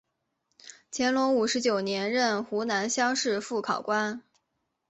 [0.91, 4.23] 乾隆五十九年任湖南乡试副考官。